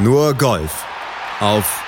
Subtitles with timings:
[0.00, 0.84] Nur Golf
[1.40, 1.82] auf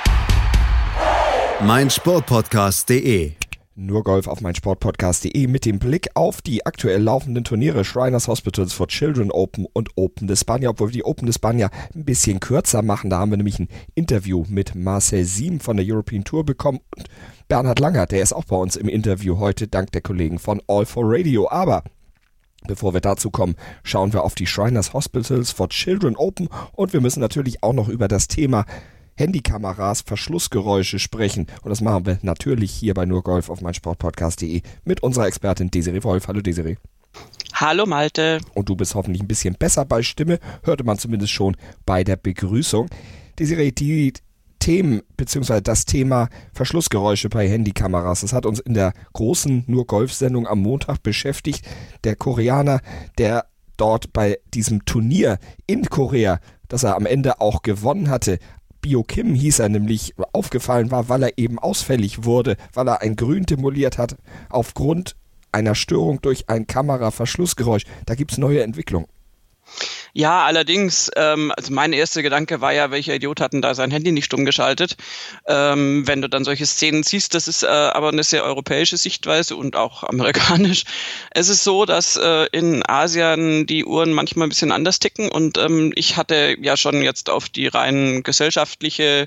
[1.64, 3.34] meinsportpodcast.de.
[3.76, 8.88] Nur Golf auf meinsportpodcast.de mit dem Blick auf die aktuell laufenden Turniere Shriners Hospitals for
[8.88, 12.82] Children Open und Open de Spania, obwohl wir die Open de Spania ein bisschen kürzer
[12.82, 13.10] machen.
[13.10, 17.06] Da haben wir nämlich ein Interview mit Marcel Siem von der European Tour bekommen und
[17.46, 20.84] Bernhard Langer, der ist auch bei uns im Interview heute, dank der Kollegen von All
[20.84, 21.48] for Radio.
[21.48, 21.84] Aber
[22.66, 27.00] Bevor wir dazu kommen, schauen wir auf die Shriners Hospitals for Children Open und wir
[27.00, 28.64] müssen natürlich auch noch über das Thema
[29.16, 31.46] Handykameras, Verschlussgeräusche sprechen.
[31.62, 36.28] Und das machen wir natürlich hier bei nurgolf auf meinsportpodcast.de mit unserer Expertin Desiree Wolf.
[36.28, 36.76] Hallo Desiree.
[37.54, 38.40] Hallo Malte.
[38.54, 42.16] Und du bist hoffentlich ein bisschen besser bei Stimme, hörte man zumindest schon bei der
[42.16, 42.88] Begrüßung.
[43.38, 44.14] Desiree, die
[44.60, 48.20] Themen beziehungsweise das Thema Verschlussgeräusche bei Handykameras.
[48.20, 51.66] Das hat uns in der großen Nur Golf-Sendung am Montag beschäftigt.
[52.04, 52.80] Der Koreaner,
[53.18, 53.46] der
[53.76, 58.38] dort bei diesem Turnier in Korea, das er am Ende auch gewonnen hatte,
[58.80, 63.16] Bio Kim hieß er nämlich, aufgefallen war, weil er eben ausfällig wurde, weil er ein
[63.16, 64.16] Grün demoliert hat,
[64.48, 65.16] aufgrund
[65.52, 67.84] einer Störung durch ein Kameraverschlussgeräusch.
[68.06, 69.06] Da gibt es neue Entwicklungen.
[70.12, 73.90] Ja, allerdings, ähm, also mein erster Gedanke war ja, welcher Idiot hat denn da sein
[73.90, 74.96] Handy nicht stumm geschaltet?
[75.46, 79.54] Ähm, wenn du dann solche Szenen siehst, das ist äh, aber eine sehr europäische Sichtweise
[79.54, 80.84] und auch amerikanisch.
[81.30, 85.58] Es ist so, dass äh, in Asien die Uhren manchmal ein bisschen anders ticken und
[85.58, 89.26] ähm, ich hatte ja schon jetzt auf die rein gesellschaftliche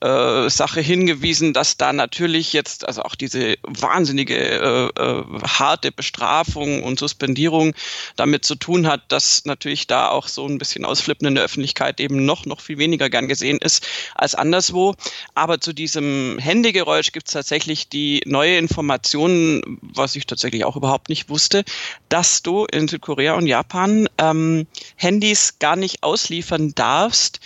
[0.00, 6.82] äh, Sache hingewiesen, dass da natürlich jetzt also auch diese wahnsinnige äh, äh, harte Bestrafung
[6.82, 7.74] und Suspendierung
[8.16, 12.00] damit zu tun hat, dass natürlich da auch so ein bisschen Ausflippen in der Öffentlichkeit
[12.00, 14.94] eben noch noch viel weniger gern gesehen ist als anderswo.
[15.34, 21.08] Aber zu diesem Handygeräusch gibt es tatsächlich die neue Information, was ich tatsächlich auch überhaupt
[21.08, 21.64] nicht wusste,
[22.08, 27.40] dass du in Südkorea und Japan ähm, Handys gar nicht ausliefern darfst,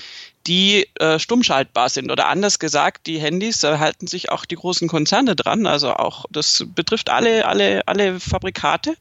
[0.46, 2.10] die äh, stummschaltbar sind.
[2.10, 6.24] Oder anders gesagt, die Handys, da halten sich auch die großen Konzerne dran, also auch,
[6.30, 8.96] das betrifft alle, alle, alle Fabrikate,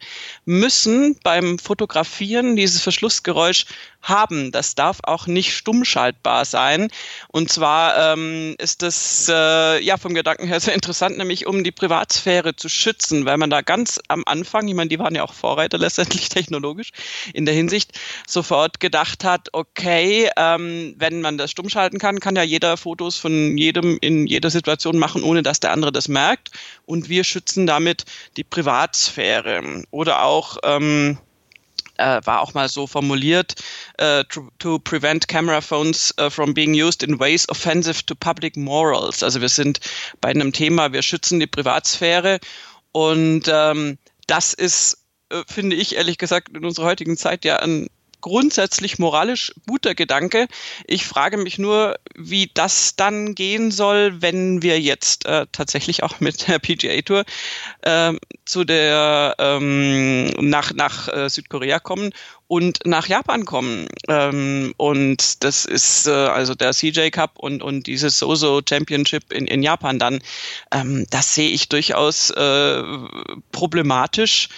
[0.46, 3.66] müssen beim Fotografieren dieses Verschlussgeräusch
[4.10, 4.52] haben.
[4.52, 6.90] Das darf auch nicht stummschaltbar sein.
[7.30, 11.72] Und zwar ähm, ist das äh, ja vom Gedanken her sehr interessant, nämlich um die
[11.72, 15.34] Privatsphäre zu schützen, weil man da ganz am Anfang, ich meine, die waren ja auch
[15.34, 16.92] Vorreiter letztendlich technologisch
[17.34, 22.44] in der Hinsicht, sofort gedacht hat, okay, ähm, wenn man das stummschalten kann, kann ja
[22.44, 26.52] jeder Fotos von jedem in jeder Situation machen, ohne dass der andere das merkt.
[26.86, 28.06] Und wir schützen damit
[28.38, 29.84] die Privatsphäre.
[29.92, 31.18] Oder auch ähm,
[31.98, 33.56] äh, war auch mal so formuliert,
[34.02, 38.56] uh, to, to, prevent camera phones uh, from being used in ways offensive to public
[38.56, 39.24] morals.
[39.24, 39.80] Also wir sind
[40.22, 42.40] bei einem Thema, wir schützen die Privatsphäre
[42.92, 43.98] und ähm,
[44.28, 47.88] das ist, äh, finde ich ehrlich gesagt, in unserer heutigen Zeit ja ein
[48.22, 50.48] grundsätzlich moralisch guter Gedanke.
[50.86, 56.20] Ich frage mich nur, wie das dann gehen soll, wenn wir jetzt äh, tatsächlich auch
[56.20, 57.24] mit der PGA Tour
[57.82, 58.14] äh,
[58.46, 62.12] zu der ähm, nach nach äh, Südkorea kommen
[62.48, 63.88] und nach Japan kommen.
[64.08, 69.48] Ähm, und das ist äh, also der CJ Cup und, und dieses Soso Championship in,
[69.48, 70.20] in Japan dann.
[70.72, 72.84] Ähm, das sehe ich durchaus äh,
[73.52, 74.50] problematisch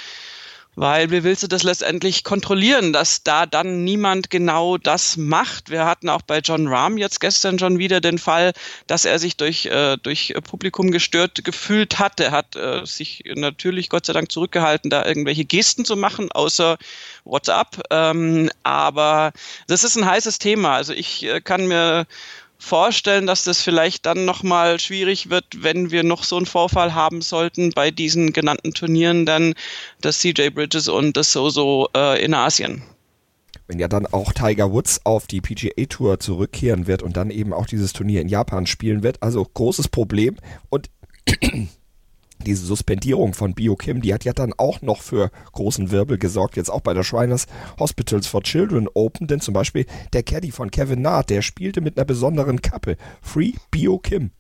[0.79, 5.69] weil wie willst du das letztendlich kontrollieren, dass da dann niemand genau das macht?
[5.69, 8.53] Wir hatten auch bei John Rahm jetzt gestern schon wieder den Fall,
[8.87, 12.21] dass er sich durch, äh, durch Publikum gestört gefühlt hat.
[12.21, 16.77] Er hat äh, sich natürlich Gott sei Dank zurückgehalten, da irgendwelche Gesten zu machen, außer
[17.25, 17.81] WhatsApp.
[17.89, 19.33] Ähm, aber
[19.67, 20.75] das ist ein heißes Thema.
[20.75, 22.07] Also ich äh, kann mir
[22.59, 27.21] vorstellen, dass das vielleicht dann nochmal schwierig wird, wenn wir noch so einen Vorfall haben
[27.21, 29.55] sollten bei diesen genannten Turnieren, dann
[30.01, 32.83] das CJ Bridges und das Soso äh, in Asien.
[33.67, 37.53] Wenn ja dann auch Tiger Woods auf die PGA Tour zurückkehren wird und dann eben
[37.53, 40.35] auch dieses Turnier in Japan spielen wird, also großes Problem
[40.69, 40.89] und
[42.45, 46.57] diese Suspendierung von Bio Kim, die hat ja dann auch noch für großen Wirbel gesorgt,
[46.57, 47.47] jetzt auch bei der Shriners
[47.79, 51.97] Hospitals for Children Open, denn zum Beispiel der Caddy von Kevin Naht, der spielte mit
[51.97, 52.97] einer besonderen Kappe.
[53.21, 54.31] Free Bio Kim.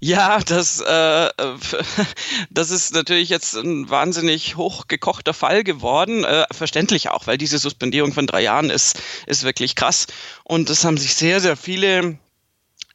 [0.00, 1.30] Ja, das, äh,
[2.50, 6.24] das ist natürlich jetzt ein wahnsinnig hochgekochter Fall geworden.
[6.24, 10.06] Äh, verständlich auch, weil diese Suspendierung von drei Jahren ist, ist wirklich krass.
[10.42, 12.18] Und das haben sich sehr, sehr viele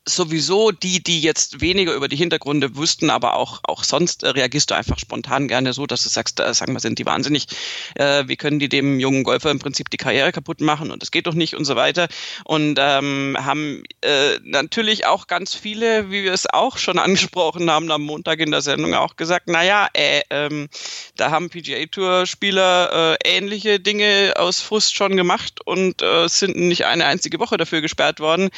[0.07, 4.71] sowieso die, die jetzt weniger über die Hintergründe wussten, aber auch, auch sonst äh, reagierst
[4.71, 7.47] du einfach spontan gerne so, dass du sagst, äh, sagen wir, sind die wahnsinnig,
[7.95, 11.11] äh, wie können die dem jungen Golfer im Prinzip die Karriere kaputt machen und das
[11.11, 12.07] geht doch nicht und so weiter.
[12.45, 17.91] Und ähm, haben äh, natürlich auch ganz viele, wie wir es auch schon angesprochen haben
[17.91, 20.69] am Montag in der Sendung auch gesagt, naja, äh, ähm,
[21.15, 27.05] da haben PGA-Tour-Spieler äh, ähnliche Dinge aus Frust schon gemacht und äh, sind nicht eine
[27.05, 28.49] einzige Woche dafür gesperrt worden.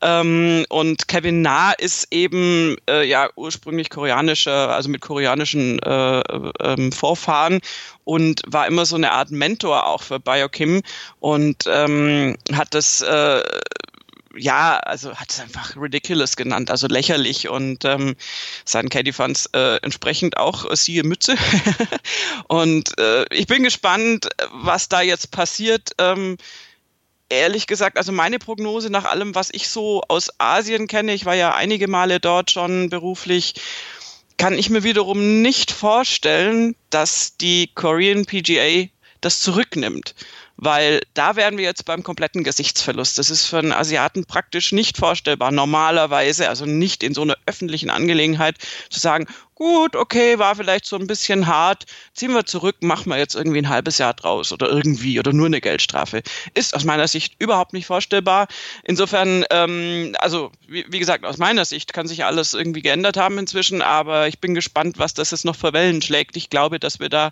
[0.00, 6.20] Ähm, und Kevin Na ist eben äh, ja ursprünglich koreanischer, also mit koreanischen äh,
[6.60, 7.60] ähm, Vorfahren
[8.04, 10.82] und war immer so eine Art Mentor auch für Biokim
[11.20, 13.42] und ähm, hat das äh,
[14.38, 18.14] ja, also hat es einfach ridiculous genannt, also lächerlich und ähm,
[18.64, 21.34] seinen Caddy-Fans äh, entsprechend auch äh, siehe Mütze.
[22.48, 25.90] und äh, ich bin gespannt, was da jetzt passiert.
[25.98, 26.36] Ähm,
[27.28, 31.34] ehrlich gesagt, also meine Prognose nach allem, was ich so aus Asien kenne, ich war
[31.34, 33.54] ja einige Male dort schon beruflich,
[34.36, 38.88] kann ich mir wiederum nicht vorstellen, dass die Korean PGA
[39.20, 40.14] das zurücknimmt
[40.58, 43.16] weil da wären wir jetzt beim kompletten Gesichtsverlust.
[43.16, 47.90] Das ist für einen Asiaten praktisch nicht vorstellbar, normalerweise, also nicht in so einer öffentlichen
[47.90, 48.56] Angelegenheit
[48.90, 53.18] zu sagen, gut, okay, war vielleicht so ein bisschen hart, ziehen wir zurück, machen wir
[53.18, 56.22] jetzt irgendwie ein halbes Jahr draus oder irgendwie oder nur eine Geldstrafe.
[56.54, 58.48] Ist aus meiner Sicht überhaupt nicht vorstellbar.
[58.82, 63.38] Insofern, ähm, also wie, wie gesagt, aus meiner Sicht kann sich alles irgendwie geändert haben
[63.38, 66.36] inzwischen, aber ich bin gespannt, was das jetzt noch für Wellen schlägt.
[66.36, 67.30] Ich glaube, dass wir da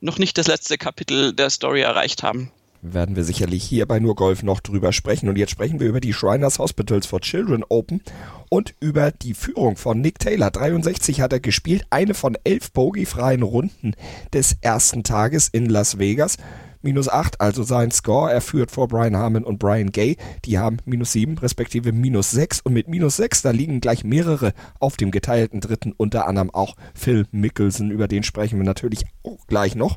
[0.00, 2.52] noch nicht das letzte Kapitel der Story erreicht haben
[2.82, 5.28] werden wir sicherlich hier bei Nur Golf noch drüber sprechen.
[5.28, 8.02] Und jetzt sprechen wir über die Shriners Hospitals for Children Open
[8.48, 10.50] und über die Führung von Nick Taylor.
[10.50, 13.94] 63 hat er gespielt, eine von elf bogiefreien Runden
[14.32, 16.36] des ersten Tages in Las Vegas.
[16.80, 18.32] Minus 8, also sein Score.
[18.32, 20.16] Er führt vor Brian Harmon und Brian Gay.
[20.44, 22.60] Die haben minus 7, respektive minus 6.
[22.60, 26.76] Und mit minus 6, da liegen gleich mehrere auf dem geteilten dritten, unter anderem auch
[26.94, 27.90] Phil Mickelson.
[27.90, 29.96] Über den sprechen wir natürlich auch gleich noch.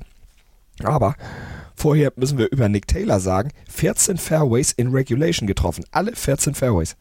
[0.84, 1.16] Aber
[1.82, 5.84] Vorher müssen wir über Nick Taylor sagen, 14 Fairways in Regulation getroffen.
[5.90, 6.96] Alle 14 Fairways.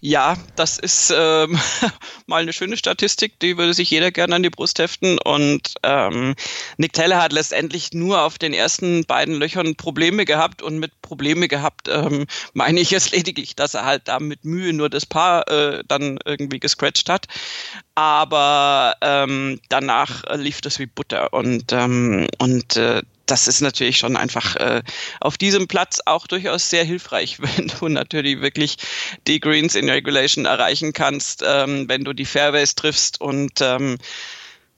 [0.00, 1.58] Ja, das ist ähm,
[2.26, 5.18] mal eine schöne Statistik, die würde sich jeder gerne an die Brust heften.
[5.18, 6.36] Und ähm,
[6.76, 11.48] Nick Taylor hat letztendlich nur auf den ersten beiden Löchern Probleme gehabt und mit Probleme
[11.48, 15.48] gehabt ähm, meine ich jetzt lediglich, dass er halt da mit Mühe nur das Paar
[15.48, 17.26] äh, dann irgendwie gescratcht hat.
[17.96, 24.16] Aber ähm, danach lief das wie Butter und ähm, und äh, das ist natürlich schon
[24.16, 24.82] einfach äh,
[25.20, 28.76] auf diesem Platz auch durchaus sehr hilfreich, wenn du natürlich wirklich
[29.26, 33.98] die Greens in Regulation erreichen kannst, ähm, wenn du die Fairways triffst und ähm,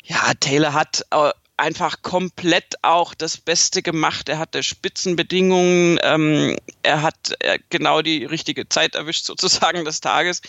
[0.05, 1.31] ja, Taylor hat äh,
[1.61, 4.29] einfach komplett auch das Beste gemacht.
[4.29, 10.41] Er hatte Spitzenbedingungen, ähm, er hat äh, genau die richtige Zeit erwischt sozusagen des Tages,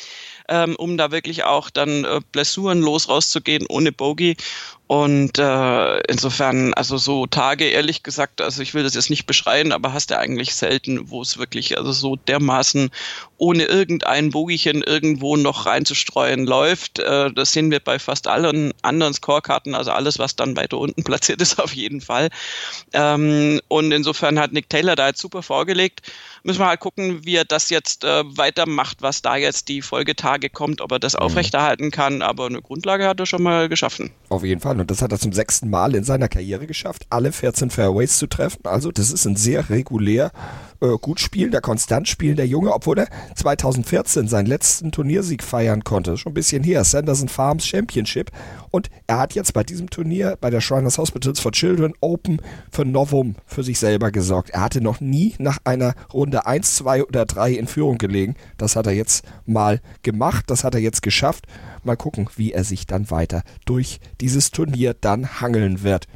[0.47, 4.37] ähm, um da wirklich auch dann äh, blessurenlos rauszugehen ohne Bogey.
[4.91, 9.71] Und äh, insofern, also so Tage, ehrlich gesagt, also ich will das jetzt nicht beschreien,
[9.71, 12.89] aber hast du eigentlich selten, wo es wirklich also so dermaßen
[13.37, 16.99] ohne irgendein Bogeychen irgendwo noch reinzustreuen läuft.
[16.99, 21.03] Äh, das sehen wir bei fast allen anderen Scorekarten, also alles, was dann weiter unten
[21.05, 22.27] platziert ist, auf jeden Fall.
[22.91, 26.01] Ähm, und insofern hat Nick Taylor da jetzt super vorgelegt
[26.43, 30.49] müssen wir halt gucken, wie er das jetzt äh, weitermacht, was da jetzt die Folgetage
[30.49, 31.19] kommt, ob er das mhm.
[31.19, 32.21] aufrechterhalten kann.
[32.21, 34.11] Aber eine Grundlage hat er schon mal geschaffen.
[34.29, 34.75] Auf jeden Fall.
[34.81, 38.27] Und das hat er zum sechsten Mal in seiner Karriere geschafft, alle 14 Fairways zu
[38.27, 38.61] treffen.
[38.63, 40.31] Also das ist ein sehr regulär
[40.81, 46.17] äh, gut spielender, konstant spielender Junge, obwohl er 2014 seinen letzten Turniersieg feiern konnte.
[46.17, 46.83] Schon ein bisschen her.
[46.83, 48.31] Sanderson Farms Championship.
[48.71, 52.41] Und er hat jetzt bei diesem Turnier, bei der Shriners Hospitals for Children Open
[52.71, 54.49] für Novum für sich selber gesorgt.
[54.49, 58.35] Er hatte noch nie nach einer Runde 1, 2 oder 3 in Führung gelegen.
[58.57, 60.45] Das hat er jetzt mal gemacht.
[60.47, 61.45] Das hat er jetzt geschafft.
[61.85, 66.07] Mal gucken, wie er sich dann weiter durch dieses Turnier dann hangeln wird.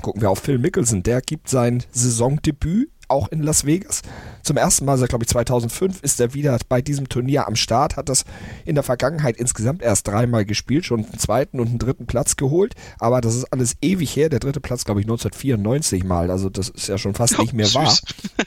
[0.00, 1.02] Gucken wir auf Phil Mickelson.
[1.02, 4.02] Der gibt sein Saisondebüt auch in Las Vegas.
[4.42, 7.96] Zum ersten Mal seit, glaube ich, 2005 ist er wieder bei diesem Turnier am Start,
[7.96, 8.24] hat das
[8.64, 12.74] in der Vergangenheit insgesamt erst dreimal gespielt, schon einen zweiten und einen dritten Platz geholt,
[12.98, 14.30] aber das ist alles ewig her.
[14.30, 17.52] Der dritte Platz, glaube ich, 1994 mal, also das ist ja schon fast oh, nicht
[17.52, 17.74] mehr süß.
[17.74, 17.98] wahr.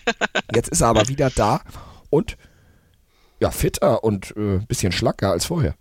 [0.55, 1.61] Jetzt ist er aber wieder da
[2.09, 2.35] und
[3.39, 5.75] ja, fitter und ein äh, bisschen schlacker als vorher.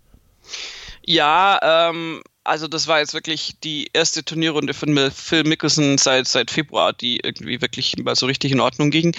[1.07, 6.51] Ja, ähm, also das war jetzt wirklich die erste Turnierrunde von Phil Mickelson seit, seit
[6.51, 9.15] Februar, die irgendwie wirklich mal so richtig in Ordnung ging.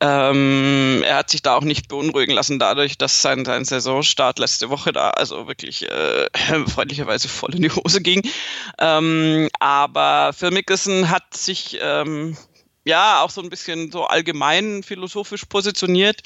[0.00, 4.70] Ähm, er hat sich da auch nicht beunruhigen lassen dadurch, dass sein, sein Saisonstart letzte
[4.70, 6.28] Woche da also wirklich äh,
[6.68, 8.22] freundlicherweise voll in die Hose ging.
[8.78, 12.36] Ähm, aber Phil Mickelson hat sich ähm,
[12.84, 16.22] ja auch so ein bisschen so allgemein philosophisch positioniert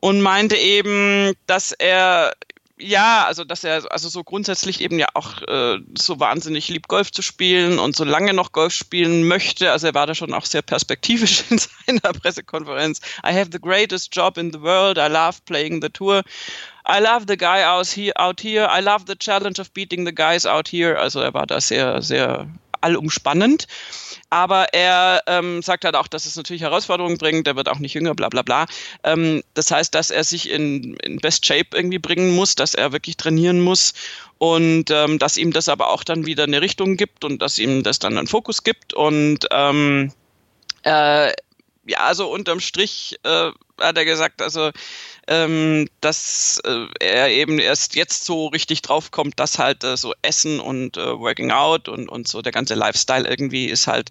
[0.00, 2.32] und meinte eben, dass er
[2.80, 7.10] ja, also dass er also so grundsätzlich eben ja auch äh, so wahnsinnig liebt, Golf
[7.12, 9.72] zu spielen und so lange noch Golf spielen möchte.
[9.72, 13.00] Also er war da schon auch sehr perspektivisch in seiner Pressekonferenz.
[13.24, 14.98] I have the greatest job in the world.
[14.98, 16.22] I love playing the tour.
[16.86, 18.12] I love the guy out here.
[18.16, 18.68] Out here.
[18.70, 20.98] I love the challenge of beating the guys out here.
[20.98, 22.48] Also er war da sehr, sehr
[22.80, 23.66] allumspannend.
[24.30, 27.94] Aber er ähm, sagt halt auch, dass es natürlich Herausforderungen bringt, er wird auch nicht
[27.94, 28.66] jünger, bla bla bla.
[29.04, 32.92] Ähm, das heißt, dass er sich in, in Best Shape irgendwie bringen muss, dass er
[32.92, 33.94] wirklich trainieren muss
[34.38, 37.82] und ähm, dass ihm das aber auch dann wieder eine Richtung gibt und dass ihm
[37.82, 38.94] das dann einen Fokus gibt.
[38.94, 40.12] Und ähm,
[40.82, 41.32] äh,
[41.86, 44.70] ja, also unterm Strich äh, hat er gesagt, also
[45.28, 50.58] ähm, dass äh, er eben erst jetzt so richtig draufkommt, dass halt äh, so Essen
[50.58, 54.10] und äh, Working Out und, und so der ganze Lifestyle irgendwie ist halt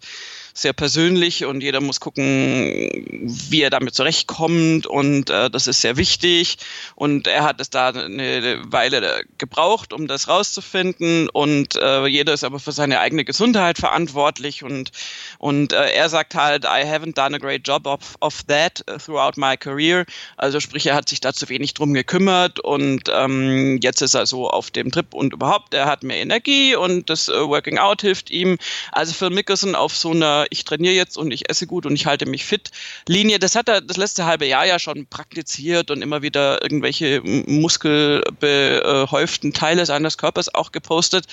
[0.57, 2.89] sehr persönlich und jeder muss gucken,
[3.21, 6.57] wie er damit zurechtkommt und äh, das ist sehr wichtig
[6.95, 12.43] und er hat es da eine Weile gebraucht, um das rauszufinden und äh, jeder ist
[12.43, 14.91] aber für seine eigene Gesundheit verantwortlich und
[15.37, 19.33] und äh, er sagt halt, I haven't done a great job of, of that throughout
[19.35, 20.05] my career,
[20.37, 24.25] also sprich, er hat sich da zu wenig drum gekümmert und ähm, jetzt ist er
[24.25, 28.01] so auf dem Trip und überhaupt, er hat mehr Energie und das äh, Working Out
[28.01, 28.57] hilft ihm.
[28.91, 32.05] Also Phil Mickelson auf so einer ich trainiere jetzt und ich esse gut und ich
[32.05, 32.71] halte mich fit
[33.07, 37.21] Linie, das hat er das letzte halbe Jahr ja schon praktiziert und immer wieder irgendwelche
[37.23, 41.25] muskelbehäuften Teile seines Körpers auch gepostet.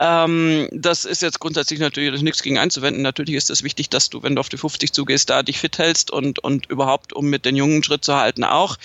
[0.00, 3.02] Ähm, das ist jetzt grundsätzlich natürlich nichts gegen einzuwenden.
[3.02, 5.78] Natürlich ist es wichtig, dass du, wenn du auf die 50 zugehst, da dich fit
[5.78, 8.78] hältst und, und überhaupt, um mit den Jungen Schritt zu halten, auch.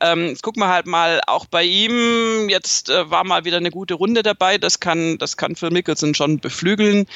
[0.00, 2.48] Ähm, jetzt gucken wir halt mal auch bei ihm.
[2.48, 4.58] Jetzt äh, war mal wieder eine gute Runde dabei.
[4.58, 7.06] Das kann, das kann Phil Mickelson schon beflügeln.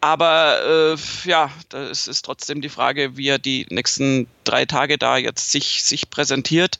[0.00, 5.16] Aber äh, ja, das ist trotzdem die Frage, wie er die nächsten drei Tage da
[5.16, 6.78] jetzt sich, sich präsentiert.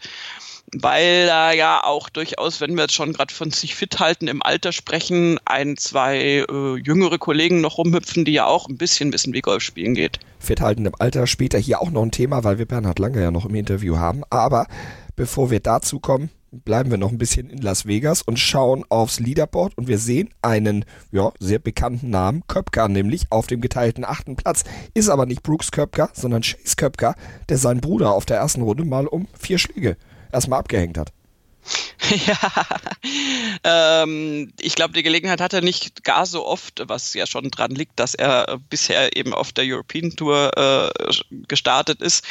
[0.73, 4.43] Weil er ja auch durchaus, wenn wir jetzt schon gerade von sich fit halten, im
[4.43, 9.33] Alter sprechen, ein, zwei äh, jüngere Kollegen noch rumhüpfen, die ja auch ein bisschen wissen,
[9.33, 10.19] wie Golf spielen geht.
[10.41, 13.31] Fit halten im Alter, später hier auch noch ein Thema, weil wir Bernhard Lange ja
[13.31, 14.25] noch im Interview haben.
[14.29, 14.67] Aber
[15.15, 19.21] bevor wir dazu kommen, bleiben wir noch ein bisschen in Las Vegas und schauen aufs
[19.21, 24.37] Leaderboard und wir sehen einen ja, sehr bekannten Namen, Köpker, nämlich auf dem geteilten achten
[24.37, 24.65] Platz.
[24.95, 27.15] Ist aber nicht Brooks Köpker, sondern Chase Köpker,
[27.49, 29.97] der seinen Bruder auf der ersten Runde mal um vier Schläge
[30.33, 31.12] erstmal abgehängt hat.
[32.26, 37.50] Ja, ähm, ich glaube, die Gelegenheit hat er nicht gar so oft, was ja schon
[37.50, 41.12] dran liegt, dass er bisher eben auf der European Tour äh,
[41.49, 42.25] gestartet ist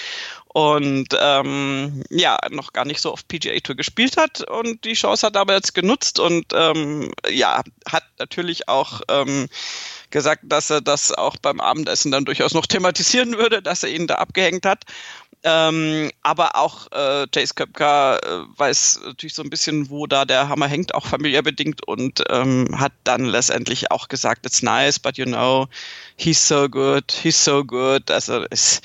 [0.55, 5.27] und ähm, ja, noch gar nicht so auf PGA Tour gespielt hat und die Chance
[5.27, 9.49] hat aber jetzt genutzt und ähm, ja, hat natürlich auch ähm,
[10.11, 14.07] gesagt, dass er das auch beim Abendessen dann durchaus noch thematisieren würde, dass er ihn
[14.07, 14.85] da abgehängt hat.
[15.43, 20.47] Ähm, aber auch äh, Chase Köpker äh, weiß natürlich so ein bisschen, wo da der
[20.47, 25.17] Hammer hängt, auch familiär bedingt und ähm, hat dann letztendlich auch gesagt, it's nice, but
[25.17, 25.67] you know,
[26.15, 28.09] he's so good, he's so good.
[28.09, 28.81] Also es,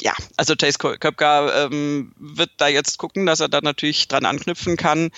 [0.00, 4.76] ja, also Chase Köpka ähm, wird da jetzt gucken, dass er da natürlich dran anknüpfen
[4.76, 5.10] kann.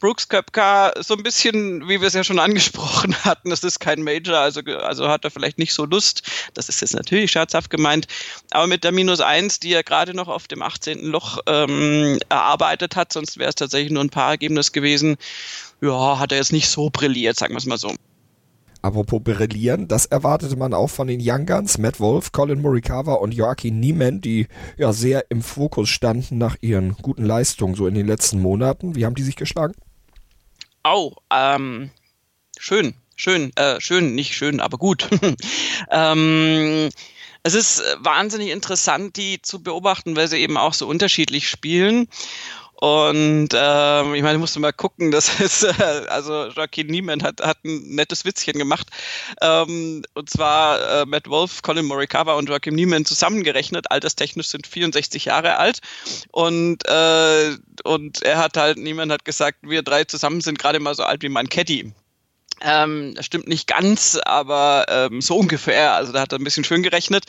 [0.00, 4.02] Brooks Köpka, so ein bisschen, wie wir es ja schon angesprochen hatten, das ist kein
[4.02, 6.22] Major, also, also hat er vielleicht nicht so Lust.
[6.54, 8.06] Das ist jetzt natürlich scherzhaft gemeint.
[8.50, 11.04] Aber mit der Minus eins, die er gerade noch auf dem 18.
[11.06, 15.16] Loch ähm, erarbeitet hat, sonst wäre es tatsächlich nur ein paar Ergebnis gewesen,
[15.80, 17.94] ja, hat er jetzt nicht so brilliert, sagen wir es mal so.
[18.82, 23.32] Apropos brillieren, das erwartete man auch von den Young Guns, Matt Wolf, Colin Morikawa und
[23.32, 28.08] Joachim Niemann, die ja sehr im Fokus standen nach ihren guten Leistungen so in den
[28.08, 28.96] letzten Monaten.
[28.96, 29.74] Wie haben die sich geschlagen?
[30.82, 31.90] Oh, ähm,
[32.58, 35.08] schön, schön, äh, schön, nicht schön, aber gut.
[35.92, 36.88] ähm,
[37.44, 42.08] es ist wahnsinnig interessant, die zu beobachten, weil sie eben auch so unterschiedlich spielen.
[42.82, 47.40] Und ähm, ich meine, ich musste mal gucken, das ist, äh, also Joaquin Niemann hat,
[47.40, 48.88] hat ein nettes Witzchen gemacht.
[49.40, 55.26] Ähm, und zwar äh, Matt Wolf, Colin Morikawa und Joaquin Niemann zusammengerechnet, alterstechnisch sind 64
[55.26, 55.78] Jahre alt.
[56.32, 60.96] Und, äh, und er hat halt, Niemann hat gesagt, wir drei zusammen sind gerade mal
[60.96, 61.92] so alt wie mein Caddy.
[62.62, 65.94] Ähm, das stimmt nicht ganz, aber ähm, so ungefähr.
[65.94, 67.26] Also da hat er ein bisschen schön gerechnet.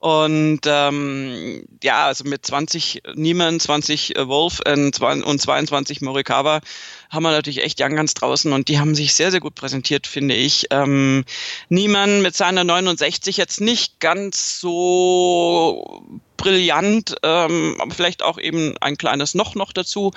[0.00, 6.60] Und ähm, ja, also mit 20 Niemann, 20 äh, Wolf und 22 Morikawa
[7.10, 10.06] haben wir natürlich echt Young Guns draußen und die haben sich sehr, sehr gut präsentiert,
[10.06, 10.66] finde ich.
[10.70, 11.24] Ähm,
[11.68, 16.04] Niemann mit seiner 69 jetzt nicht ganz so
[16.36, 20.12] brillant, ähm, aber vielleicht auch eben ein kleines Noch noch dazu.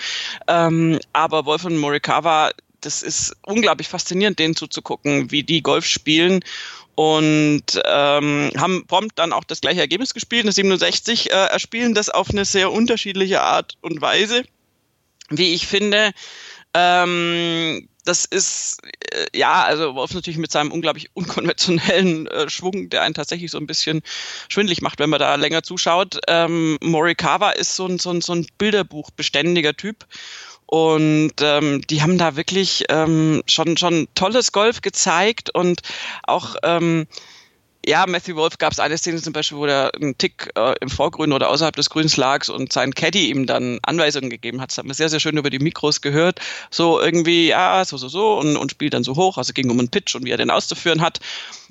[0.48, 6.44] Ähm, aber Wolf und Morikawa das ist unglaublich faszinierend, denen zuzugucken, wie die Golf spielen
[6.96, 12.10] und ähm, haben prompt dann auch das gleiche Ergebnis gespielt, eine 67, äh, erspielen das
[12.10, 14.44] auf eine sehr unterschiedliche Art und Weise,
[15.30, 16.12] wie ich finde.
[16.74, 18.80] Ähm, das ist,
[19.14, 23.58] äh, ja, also Wolf natürlich mit seinem unglaublich unkonventionellen äh, Schwung, der einen tatsächlich so
[23.58, 24.02] ein bisschen
[24.50, 26.20] schwindlig macht, wenn man da länger zuschaut.
[26.28, 30.06] Ähm, Morikawa ist so ein, so ein, so ein Bilderbuchbeständiger Typ.
[30.74, 35.82] Und ähm, die haben da wirklich ähm, schon, schon tolles Golf gezeigt und
[36.24, 37.08] auch ähm,
[37.86, 40.88] ja, Matthew Wolf gab es eine Szene zum Beispiel, wo der einen Tick äh, im
[40.88, 44.70] Vorgrün oder außerhalb des Grüns lag und sein Caddy ihm dann Anweisungen gegeben hat.
[44.70, 46.40] Das hat man sehr, sehr schön über die Mikros gehört.
[46.70, 49.38] So irgendwie, ja, so, so, so und, und spielt dann so hoch.
[49.38, 51.20] Also ging um einen Pitch und wie er den auszuführen hat.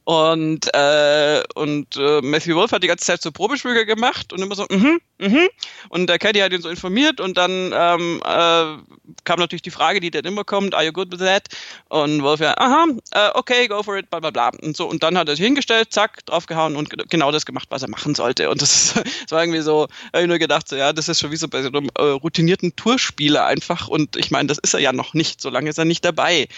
[0.04, 4.54] Und, äh, und äh, Matthew Wolf hat die ganze Zeit so Probeschwüge gemacht und immer
[4.54, 5.48] so, mhm, mhm.
[5.88, 8.76] Und der Caddy hat ihn so informiert und dann ähm, äh,
[9.24, 11.48] kam natürlich die Frage, die dann immer kommt, are you good with that?
[11.88, 14.50] Und Wolf ja, aha, äh, okay, go for it, bla bla bla.
[14.62, 17.82] Und so, und dann hat er sich hingestellt, zack, draufgehauen und genau das gemacht, was
[17.82, 18.50] er machen sollte.
[18.50, 21.30] Und das, das war irgendwie so, habe ich nur gedacht, so, ja, das ist schon
[21.30, 23.88] wie so bei so einem äh, routinierten Tourspieler einfach.
[23.88, 26.48] Und ich meine, das ist er ja noch nicht, so lange ist er nicht dabei.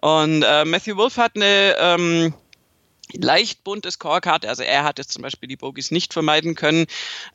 [0.00, 2.34] Und äh, Matthew Wolf hat eine ähm,
[3.14, 6.86] leicht buntes Scorecard, also er hat jetzt zum Beispiel die Bogies nicht vermeiden können,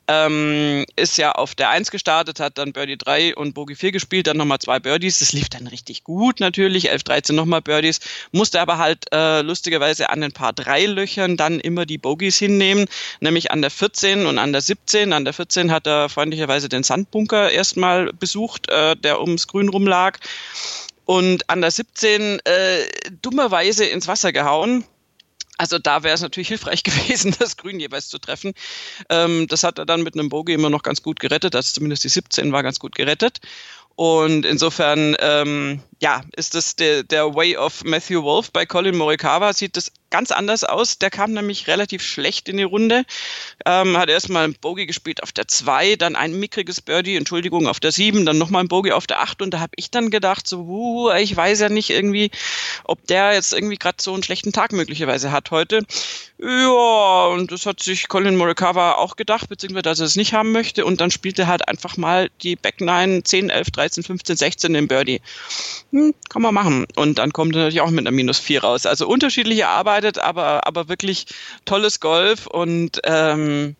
[0.08, 4.26] ähm, ist ja auf der 1 gestartet, hat dann Birdie 3 und Bogie 4 gespielt,
[4.26, 8.00] dann nochmal zwei Birdies, das lief dann richtig gut natürlich, 11, 13 nochmal Birdies,
[8.32, 12.86] musste aber halt äh, lustigerweise an den paar drei Löchern dann immer die Bogies hinnehmen,
[13.20, 16.82] nämlich an der 14 und an der 17, an der 14 hat er freundlicherweise den
[16.82, 20.18] Sandbunker erstmal besucht, äh, der ums Grün rumlag
[21.06, 22.84] und an der 17 äh,
[23.22, 24.84] dummerweise ins Wasser gehauen,
[25.58, 28.52] also da wäre es natürlich hilfreich gewesen, das Grün jeweils zu treffen.
[29.08, 31.54] Ähm, das hat er dann mit einem Bogie immer noch ganz gut gerettet.
[31.54, 33.40] Also zumindest die 17 war ganz gut gerettet.
[33.96, 38.50] Und insofern, ähm, ja, ist das der, der Way of Matthew Wolf.
[38.50, 40.98] Bei Colin Morikawa sieht das ganz anders aus.
[40.98, 43.04] Der kam nämlich relativ schlecht in die Runde.
[43.64, 47.80] Ähm, hat erstmal ein Bogey gespielt auf der 2, dann ein mickriges Birdie, Entschuldigung, auf
[47.80, 50.46] der 7, dann nochmal ein Bogey auf der 8 und da habe ich dann gedacht,
[50.46, 52.30] so, uh, ich weiß ja nicht irgendwie,
[52.84, 55.80] ob der jetzt irgendwie gerade so einen schlechten Tag möglicherweise hat heute.
[56.38, 60.52] Ja, und das hat sich Colin Morikawa auch gedacht, beziehungsweise dass er es nicht haben
[60.52, 64.36] möchte und dann spielte er halt einfach mal die Back 9, 10, 11, 13, 15,
[64.36, 65.20] 16 im Birdie.
[65.92, 66.86] Hm, kann man machen.
[66.96, 68.86] Und dann kommt er natürlich auch mit einer Minus 4 raus.
[68.86, 71.26] Also unterschiedliche Arbeit gearbeitet, aber, aber wirklich
[71.64, 73.76] tolles Golf und ähm,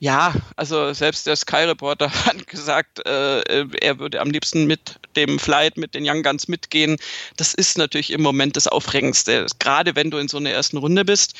[0.00, 5.38] ja, also selbst der Sky Reporter hat gesagt, äh, er würde am liebsten mit dem
[5.38, 6.96] Flight, mit den Young Guns mitgehen.
[7.36, 11.04] Das ist natürlich im Moment das Aufregendste, gerade wenn du in so einer ersten Runde
[11.04, 11.34] bist.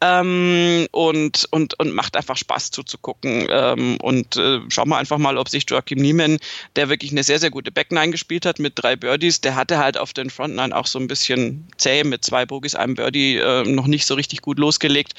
[0.00, 3.48] Ähm, und, und, und macht einfach Spaß zuzugucken.
[3.50, 6.38] Ähm, und äh, schauen wir einfach mal, ob sich Joachim Niemann,
[6.76, 9.98] der wirklich eine sehr, sehr gute Backnine gespielt hat mit drei Birdies, der hatte halt
[9.98, 13.86] auf den Frontline auch so ein bisschen zäh mit zwei Bogies, einem Birdie äh, noch
[13.86, 15.14] nicht so richtig gut losgelegt.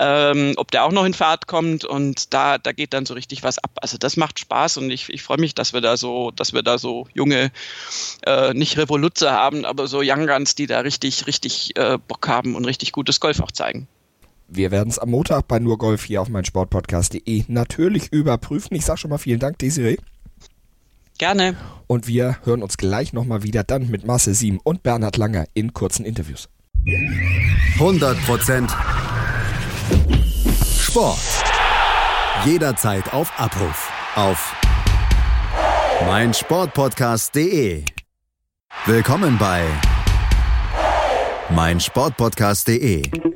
[0.00, 3.42] Ähm, ob der auch noch in Fahrt kommt und da, da geht dann so richtig
[3.42, 3.70] was ab.
[3.80, 6.62] Also das macht Spaß und ich, ich freue mich, dass wir da so, dass wir
[6.62, 7.52] da so junge,
[8.26, 12.54] äh, nicht Revoluzzer haben, aber so Young Guns, die da richtig, richtig äh, Bock haben
[12.54, 13.86] und richtig gutes Golf auch zeigen.
[14.48, 18.76] Wir werden es am Montag bei nur Golf hier auf mein Sportpodcast.de natürlich überprüfen.
[18.76, 19.96] Ich sage schon mal vielen Dank, Desiree.
[21.18, 21.56] Gerne.
[21.86, 25.72] Und wir hören uns gleich nochmal wieder dann mit Marcel Sieben und Bernhard Langer in
[25.72, 26.48] kurzen Interviews.
[27.78, 28.70] 100%
[30.80, 31.18] Sport.
[32.44, 33.90] Jederzeit auf Abruf.
[34.14, 34.54] Auf
[36.06, 37.84] mein Sportpodcast.de.
[38.84, 39.64] Willkommen bei
[41.50, 43.35] mein Sportpodcast.de.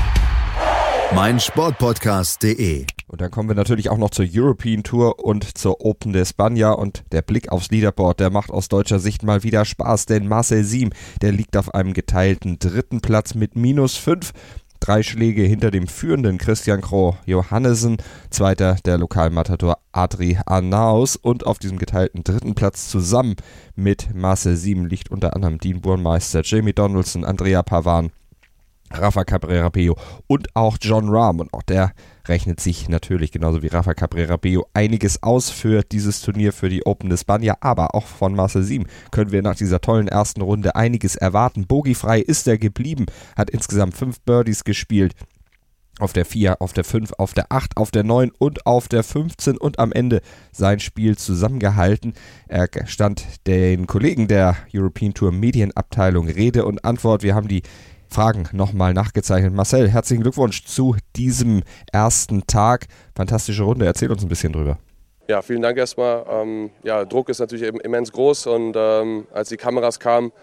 [1.13, 2.85] meinsportpodcast.de.
[3.07, 6.71] Und dann kommen wir natürlich auch noch zur European Tour und zur Open de Spanja
[6.71, 10.63] und der Blick aufs Leaderboard, der macht aus deutscher Sicht mal wieder Spaß, denn Marcel
[10.63, 14.31] Siem, der liegt auf einem geteilten dritten Platz mit minus fünf.
[14.79, 17.97] Drei Schläge hinter dem führenden Christian Kroh Johannesen,
[18.29, 23.35] zweiter der Lokalmatador Adri Arnaus und auf diesem geteilten dritten Platz zusammen
[23.75, 28.11] mit Marcel Siem liegt unter anderem Dean Burmeister, Jamie Donaldson, Andrea Pavan
[28.93, 31.39] Rafa Cabrera Bello und auch John Rahm.
[31.39, 31.91] Und auch der
[32.27, 36.85] rechnet sich natürlich genauso wie Rafa Cabrera Bello einiges aus für dieses Turnier, für die
[36.85, 37.57] Open de Spanja.
[37.61, 41.67] Aber auch von Marcel Siem können wir nach dieser tollen ersten Runde einiges erwarten.
[41.67, 45.13] Bogiefrei ist er geblieben, hat insgesamt fünf Birdies gespielt
[46.01, 49.03] auf der 4, auf der 5, auf der 8, auf der 9 und auf der
[49.03, 52.13] 15 und am Ende sein Spiel zusammengehalten.
[52.47, 57.23] Er stand den Kollegen der European Tour Medienabteilung Rede und Antwort.
[57.23, 57.61] Wir haben die
[58.11, 59.53] Fragen nochmal nachgezeichnet.
[59.53, 62.87] Marcel, herzlichen Glückwunsch zu diesem ersten Tag.
[63.15, 63.85] Fantastische Runde.
[63.85, 64.77] Erzähl uns ein bisschen drüber.
[65.29, 66.25] Ja, vielen Dank erstmal.
[66.29, 70.33] Ähm, ja, Druck ist natürlich immens groß und ähm, als die Kameras kamen,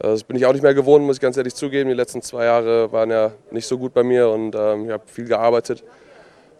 [0.00, 1.88] äh, das bin ich auch nicht mehr gewohnt, muss ich ganz ehrlich zugeben.
[1.88, 5.04] Die letzten zwei Jahre waren ja nicht so gut bei mir und ähm, ich habe
[5.06, 5.82] viel gearbeitet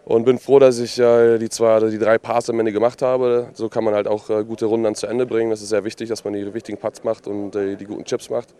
[0.05, 3.49] und bin froh, dass ich äh, die zwei, die drei Parts am Ende gemacht habe.
[3.53, 5.51] So kann man halt auch äh, gute Runden dann zu Ende bringen.
[5.51, 8.31] Das ist sehr wichtig, dass man die wichtigen Putts macht und äh, die guten Chips
[8.31, 8.55] macht.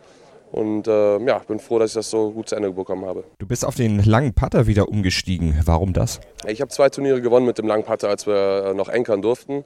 [0.55, 3.25] Und äh, ja, bin froh, dass ich das so gut zu Ende bekommen habe.
[3.39, 5.59] Du bist auf den langen Putter wieder umgestiegen.
[5.65, 6.21] Warum das?
[6.47, 9.65] Ich habe zwei Turniere gewonnen mit dem langen Putter, als wir äh, noch ankern durften.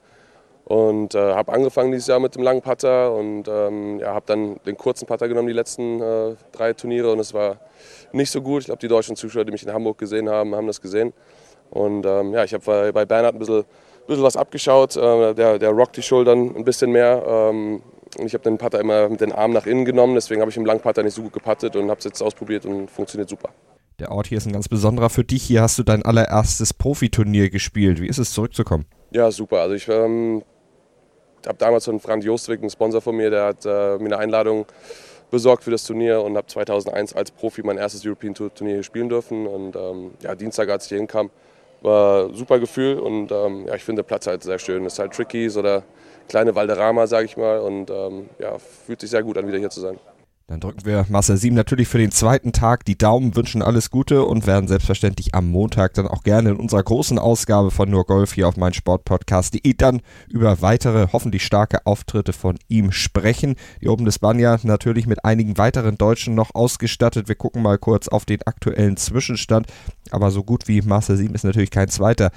[0.66, 4.60] Und äh, habe angefangen dieses Jahr mit dem langen Putter und ähm, ja, habe dann
[4.66, 7.12] den kurzen Putter genommen, die letzten äh, drei Turniere.
[7.12, 7.58] Und es war
[8.12, 8.62] nicht so gut.
[8.62, 11.14] Ich glaube, die deutschen Zuschauer, die mich in Hamburg gesehen haben, haben das gesehen.
[11.70, 13.64] Und ähm, ja, ich habe bei Bernhard ein bisschen,
[14.08, 14.98] bisschen was abgeschaut.
[14.98, 17.24] Äh, der, der rockt die Schultern ein bisschen mehr.
[17.28, 17.84] Ähm,
[18.18, 20.58] und ich habe den Putter immer mit den Armen nach innen genommen, deswegen habe ich
[20.58, 23.50] im Langputter nicht so gut gepattet und habe es jetzt ausprobiert und funktioniert super.
[24.00, 25.44] Der Ort hier ist ein ganz besonderer für dich.
[25.44, 28.02] Hier hast du dein allererstes Profiturnier gespielt.
[28.02, 28.86] Wie ist es zurückzukommen?
[29.12, 29.60] Ja, super.
[29.60, 30.42] Also ich ähm,
[31.46, 34.66] habe damals von Frank Jostwick, einen Sponsor von mir, der hat äh, mir eine Einladung
[35.32, 38.84] besorgt für das Turnier und habe 2001 als Profi mein erstes European Tour Turnier hier
[38.84, 39.46] spielen dürfen.
[39.46, 41.30] Und ähm, ja, Dienstag, als ich hier hinkam,
[41.82, 44.86] war ein super Gefühl und ähm, ja, ich finde den Platz halt sehr schön.
[44.86, 45.84] Es ist halt tricky, so der
[46.30, 47.60] kleine Valderrama, sage ich mal.
[47.60, 49.98] Und ähm, ja, fühlt sich sehr gut an, wieder hier zu sein.
[50.50, 54.26] Dann drücken wir Marcel Sieben natürlich für den zweiten Tag die Daumen, wünschen alles Gute
[54.26, 58.34] und werden selbstverständlich am Montag dann auch gerne in unserer großen Ausgabe von Nur Golf
[58.34, 63.58] hier auf mein Sportpodcast.de dann über weitere, hoffentlich starke Auftritte von ihm sprechen.
[63.82, 67.28] Die Open des Banja natürlich mit einigen weiteren Deutschen noch ausgestattet.
[67.28, 69.68] Wir gucken mal kurz auf den aktuellen Zwischenstand.
[70.10, 72.32] Aber so gut wie Marcel Sieben ist natürlich kein zweiter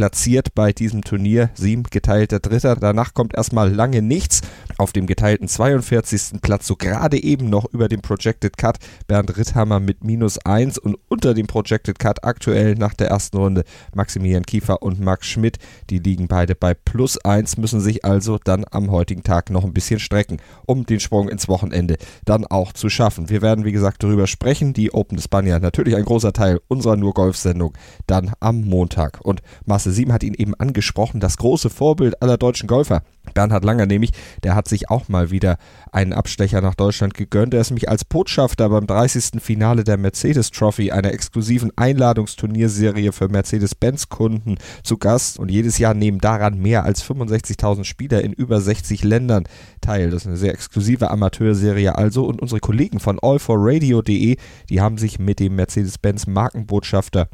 [0.00, 1.50] platziert bei diesem Turnier.
[1.52, 2.74] Sieben geteilter Dritter.
[2.74, 4.40] Danach kommt erstmal lange nichts.
[4.78, 6.40] Auf dem geteilten 42.
[6.40, 10.96] Platz, so gerade eben noch über dem Projected Cut, Bernd Ritthammer mit minus 1 und
[11.08, 15.58] unter dem Projected Cut aktuell nach der ersten Runde Maximilian Kiefer und Max Schmidt.
[15.90, 19.74] Die liegen beide bei plus 1, müssen sich also dann am heutigen Tag noch ein
[19.74, 23.28] bisschen strecken, um den Sprung ins Wochenende dann auch zu schaffen.
[23.28, 24.72] Wir werden, wie gesagt, darüber sprechen.
[24.72, 27.74] Die Open de Spania, natürlich ein großer Teil unserer Nur-Golf-Sendung,
[28.06, 29.20] dann am Montag.
[29.20, 33.02] Und Marcel Klasse 7 hat ihn eben angesprochen, das große Vorbild aller deutschen Golfer.
[33.34, 34.12] Bernhard Langer nämlich,
[34.44, 35.58] der hat sich auch mal wieder
[35.92, 37.54] einen Abstecher nach Deutschland gegönnt.
[37.54, 39.40] Er ist nämlich als Botschafter beim 30.
[39.40, 45.38] Finale der Mercedes Trophy, einer exklusiven Einladungsturnierserie für Mercedes-Benz-Kunden, zu Gast.
[45.38, 49.44] Und jedes Jahr nehmen daran mehr als 65.000 Spieler in über 60 Ländern
[49.80, 50.10] teil.
[50.10, 52.26] Das ist eine sehr exklusive Amateurserie also.
[52.26, 54.36] Und unsere Kollegen von allforradio.de,
[54.68, 57.28] die haben sich mit dem Mercedes-Benz Markenbotschafter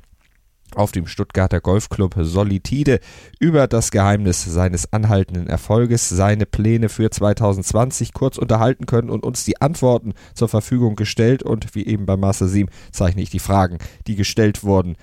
[0.75, 3.01] auf dem Stuttgarter Golfclub Solitide
[3.39, 9.45] über das Geheimnis seines anhaltenden Erfolges, seine Pläne für 2020 kurz unterhalten können und uns
[9.45, 13.79] die Antworten zur Verfügung gestellt und wie eben bei Master 7 zeichne ich die Fragen,
[14.07, 14.97] die gestellt wurden,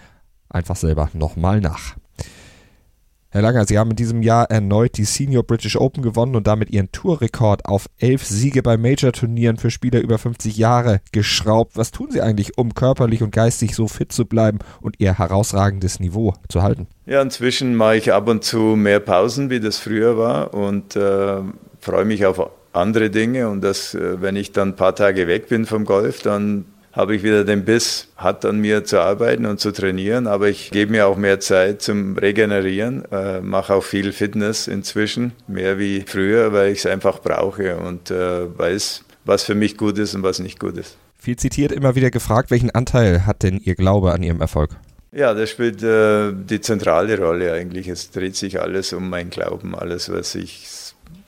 [0.49, 1.95] einfach selber nochmal nach.
[3.33, 6.69] Herr Langer, Sie haben in diesem Jahr erneut die Senior British Open gewonnen und damit
[6.69, 11.71] Ihren Tourrekord auf elf Siege bei Major-Turnieren für Spieler über 50 Jahre geschraubt.
[11.73, 15.99] Was tun Sie eigentlich, um körperlich und geistig so fit zu bleiben und Ihr herausragendes
[15.99, 16.85] Niveau zu halten?
[17.07, 21.37] Ja, inzwischen mache ich ab und zu mehr Pausen, wie das früher war und äh,
[21.79, 25.49] freue mich auf andere Dinge und das, äh, wenn ich dann ein paar Tage weg
[25.49, 29.59] bin vom Golf, dann habe ich wieder den Biss, hat an mir zu arbeiten und
[29.59, 34.11] zu trainieren, aber ich gebe mir auch mehr Zeit zum Regenerieren, äh, mache auch viel
[34.11, 39.55] Fitness inzwischen, mehr wie früher, weil ich es einfach brauche und äh, weiß, was für
[39.55, 40.97] mich gut ist und was nicht gut ist.
[41.17, 44.71] Viel zitiert, immer wieder gefragt, welchen Anteil hat denn Ihr Glaube an Ihrem Erfolg?
[45.11, 47.87] Ja, das spielt äh, die zentrale Rolle eigentlich.
[47.87, 50.67] Es dreht sich alles um mein Glauben, alles, was ich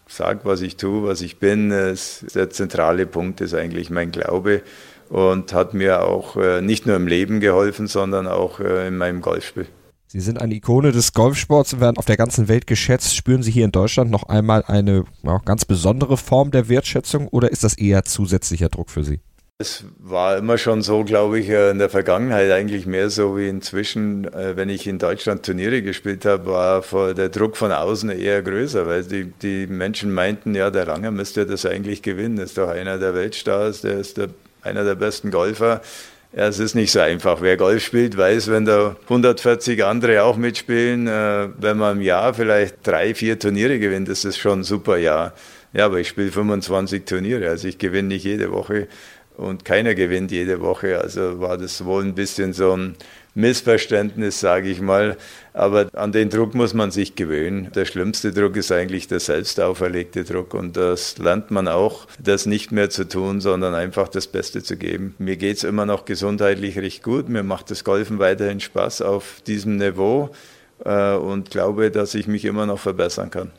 [0.07, 1.71] sage, was ich tue, was ich bin.
[1.71, 4.61] Es, der zentrale Punkt ist eigentlich mein Glaube
[5.09, 9.21] und hat mir auch äh, nicht nur im Leben geholfen, sondern auch äh, in meinem
[9.21, 9.67] Golfspiel.
[10.07, 13.15] Sie sind eine Ikone des Golfsports und werden auf der ganzen Welt geschätzt.
[13.15, 17.51] Spüren Sie hier in Deutschland noch einmal eine ja, ganz besondere Form der Wertschätzung oder
[17.51, 19.19] ist das eher zusätzlicher Druck für Sie?
[19.57, 23.47] Es war immer schon so, glaube ich, äh, in der Vergangenheit eigentlich mehr so wie
[23.47, 24.25] inzwischen.
[24.33, 29.03] Wenn ich in Deutschland Turniere gespielt habe, war der Druck von außen eher größer, weil
[29.03, 32.37] die, die Menschen meinten, ja, der Ranger müsste das eigentlich gewinnen.
[32.37, 34.29] Ist doch einer der Weltstars, der ist der
[34.65, 35.81] einer der besten Golfer.
[36.35, 37.41] Ja, es ist nicht so einfach.
[37.41, 42.33] Wer Golf spielt, weiß, wenn da 140 andere auch mitspielen, äh, wenn man im Jahr
[42.33, 45.33] vielleicht drei, vier Turniere gewinnt, ist das schon ein super Jahr.
[45.71, 48.87] Ja, aber ich spiele 25 Turniere, also ich gewinne nicht jede Woche
[49.37, 50.99] und keiner gewinnt jede Woche.
[50.99, 52.95] Also war das wohl ein bisschen so ein
[53.35, 55.17] Missverständnis, sage ich mal.
[55.53, 57.71] Aber an den Druck muss man sich gewöhnen.
[57.75, 60.53] Der schlimmste Druck ist eigentlich der selbst auferlegte Druck.
[60.53, 64.77] Und das lernt man auch, das nicht mehr zu tun, sondern einfach das Beste zu
[64.77, 65.15] geben.
[65.19, 67.29] Mir geht es immer noch gesundheitlich recht gut.
[67.29, 70.31] Mir macht das Golfen weiterhin Spaß auf diesem Niveau
[70.83, 73.51] äh, und glaube, dass ich mich immer noch verbessern kann.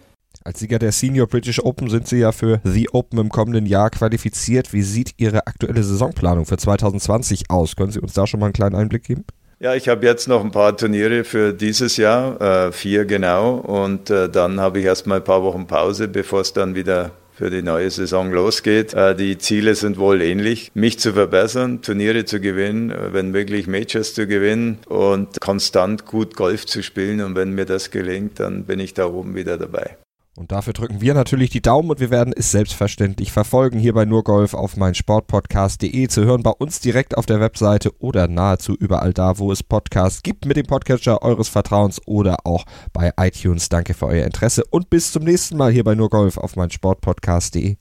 [0.44, 3.90] Als Sieger der Senior British Open sind Sie ja für The Open im kommenden Jahr
[3.90, 4.72] qualifiziert.
[4.72, 7.74] Wie sieht Ihre aktuelle Saisonplanung für 2020 aus?
[7.74, 9.24] Können Sie uns da schon mal einen kleinen Einblick geben?
[9.58, 14.10] Ja, ich habe jetzt noch ein paar Turniere für dieses Jahr, äh, vier genau, und
[14.10, 17.62] äh, dann habe ich erstmal ein paar Wochen Pause, bevor es dann wieder für die
[17.62, 18.92] neue Saison losgeht.
[18.92, 20.72] Äh, die Ziele sind wohl ähnlich.
[20.74, 26.36] Mich zu verbessern, Turniere zu gewinnen, äh, wenn möglich Majors zu gewinnen und konstant gut
[26.36, 27.22] Golf zu spielen.
[27.22, 29.96] Und wenn mir das gelingt, dann bin ich da oben wieder dabei.
[30.36, 34.04] Und dafür drücken wir natürlich die Daumen und wir werden es selbstverständlich verfolgen hier bei
[34.04, 39.38] Nurgolf auf meinsportpodcast.de zu hören bei uns direkt auf der Webseite oder nahezu überall da,
[39.38, 43.70] wo es Podcasts gibt mit dem Podcatcher eures Vertrauens oder auch bei iTunes.
[43.70, 47.76] Danke für euer Interesse und bis zum nächsten Mal hier bei Nurgolf auf meinsportpodcast.de.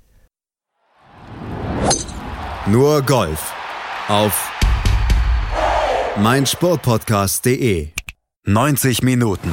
[2.67, 3.53] Nur Golf
[4.07, 4.51] auf
[6.17, 7.89] meinsportpodcast.de.
[8.47, 9.51] 90 Minuten,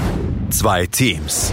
[0.51, 1.53] zwei Teams.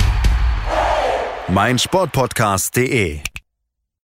[1.51, 3.30] meinsportpodcast.de